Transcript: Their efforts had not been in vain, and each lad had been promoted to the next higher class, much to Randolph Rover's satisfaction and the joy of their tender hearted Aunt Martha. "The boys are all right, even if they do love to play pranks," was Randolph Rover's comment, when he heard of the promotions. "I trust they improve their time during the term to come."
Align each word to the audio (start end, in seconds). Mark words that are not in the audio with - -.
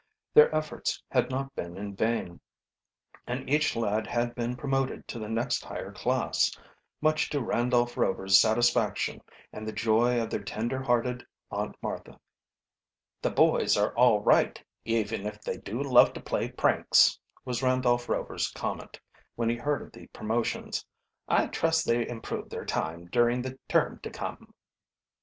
Their 0.33 0.51
efforts 0.55 1.03
had 1.11 1.29
not 1.29 1.53
been 1.55 1.77
in 1.77 1.95
vain, 1.95 2.39
and 3.27 3.47
each 3.47 3.75
lad 3.75 4.07
had 4.07 4.33
been 4.33 4.55
promoted 4.55 5.07
to 5.09 5.19
the 5.19 5.29
next 5.29 5.63
higher 5.63 5.91
class, 5.91 6.51
much 7.01 7.29
to 7.29 7.39
Randolph 7.39 7.95
Rover's 7.95 8.39
satisfaction 8.39 9.21
and 9.53 9.67
the 9.67 9.71
joy 9.71 10.19
of 10.19 10.31
their 10.31 10.43
tender 10.43 10.81
hearted 10.81 11.23
Aunt 11.51 11.75
Martha. 11.83 12.19
"The 13.21 13.29
boys 13.29 13.77
are 13.77 13.93
all 13.95 14.21
right, 14.21 14.59
even 14.85 15.27
if 15.27 15.39
they 15.43 15.57
do 15.57 15.83
love 15.83 16.13
to 16.13 16.19
play 16.19 16.49
pranks," 16.51 17.19
was 17.45 17.61
Randolph 17.61 18.09
Rover's 18.09 18.49
comment, 18.49 18.99
when 19.35 19.49
he 19.49 19.55
heard 19.57 19.83
of 19.83 19.91
the 19.91 20.07
promotions. 20.07 20.83
"I 21.27 21.45
trust 21.45 21.85
they 21.85 22.07
improve 22.07 22.49
their 22.49 22.65
time 22.65 23.05
during 23.05 23.43
the 23.43 23.59
term 23.69 23.99
to 24.01 24.09
come." 24.09 24.55